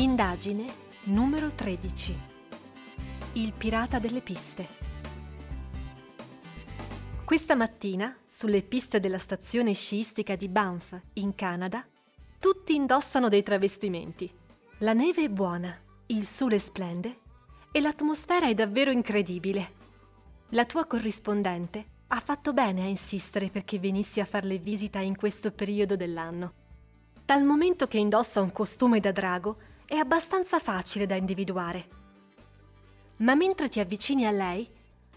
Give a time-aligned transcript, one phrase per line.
[0.00, 0.64] Indagine
[1.04, 2.18] numero 13.
[3.34, 4.66] Il pirata delle piste.
[7.22, 11.86] Questa mattina, sulle piste della stazione sciistica di Banff, in Canada,
[12.38, 14.32] tutti indossano dei travestimenti.
[14.78, 17.18] La neve è buona, il sole splende
[17.70, 19.72] e l'atmosfera è davvero incredibile.
[20.52, 25.52] La tua corrispondente ha fatto bene a insistere perché venissi a farle visita in questo
[25.52, 26.54] periodo dell'anno.
[27.22, 31.88] Dal momento che indossa un costume da drago, è abbastanza facile da individuare.
[33.16, 34.64] Ma mentre ti avvicini a lei,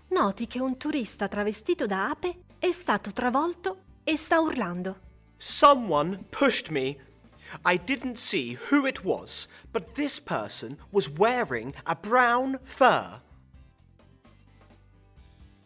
[0.07, 4.99] noti che un turista travestito da ape è stato travolto e sta urlando.
[5.37, 6.97] Someone pushed me.
[7.65, 13.21] I didn't see who it was, but this person was wearing a brown fur.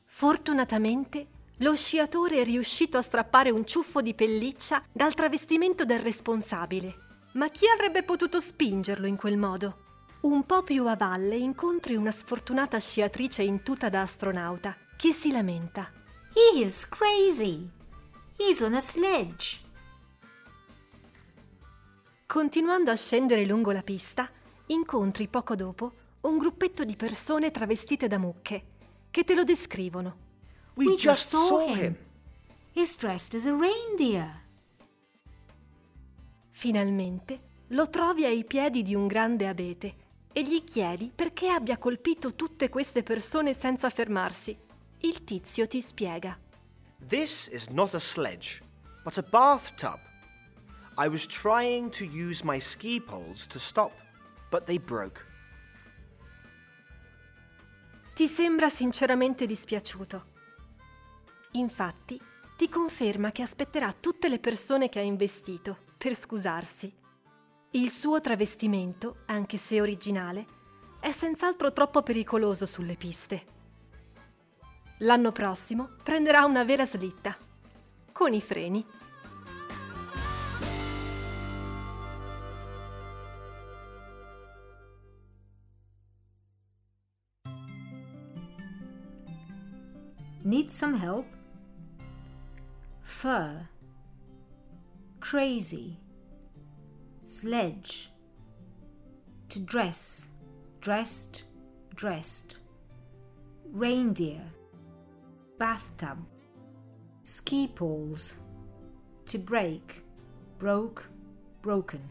[0.03, 1.27] Fortunatamente,
[1.59, 7.05] lo sciatore è riuscito a strappare un ciuffo di pelliccia dal travestimento del responsabile
[7.37, 9.85] ma chi avrebbe potuto spingerlo in quel modo?
[10.21, 15.31] Un po' più a valle incontri una sfortunata sciatrice in tuta da astronauta che si
[15.31, 15.91] lamenta.
[16.33, 17.69] He is crazy.
[18.37, 19.59] He's on a sledge.
[22.25, 24.29] Continuando a scendere lungo la pista,
[24.67, 28.63] incontri poco dopo un gruppetto di persone travestite da mucche
[29.11, 30.25] che te lo descrivono.
[30.73, 31.77] We, We just just saw saw him.
[31.77, 31.95] him.
[32.73, 34.45] He's dressed as a reindeer.
[36.57, 39.95] Finalmente lo trovi ai piedi di un grande abete
[40.33, 44.57] e gli chiedi perché abbia colpito tutte queste persone senza fermarsi.
[45.01, 46.35] Il tizio ti spiega.
[47.07, 48.59] This is not a sledge,
[49.03, 49.99] but a bathtub.
[50.97, 53.91] I was trying to use my ski poles to stop,
[54.49, 55.23] but they broke.
[58.15, 60.25] Ti sembra sinceramente dispiaciuto.
[61.51, 62.19] Infatti,
[62.57, 66.93] ti conferma che aspetterà tutte le persone che ha investito per scusarsi.
[67.71, 70.45] Il suo travestimento, anche se originale,
[70.99, 73.55] è senz'altro troppo pericoloso sulle piste.
[74.99, 77.35] L'anno prossimo prenderà una vera slitta,
[78.11, 78.85] con i freni.
[90.43, 91.25] Need some help?
[93.01, 93.75] Fur.
[95.29, 95.99] Crazy.
[97.25, 98.09] Sledge.
[99.49, 100.29] To dress.
[100.79, 101.43] Dressed.
[101.93, 102.55] Dressed.
[103.73, 104.41] Reindeer.
[105.57, 106.19] Bathtub.
[107.23, 108.39] Ski poles.
[109.25, 110.01] To break.
[110.57, 111.09] Broke.
[111.61, 112.09] Broken.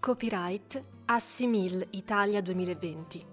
[0.00, 3.24] Copyright Assimil Italia 2020.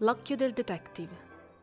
[0.00, 1.16] L'occhio del detective.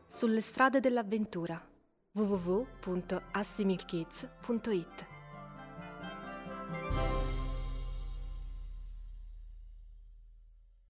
[0.08, 1.69] Sulle strade dell'avventura.
[2.16, 5.09] www.assimilkids.it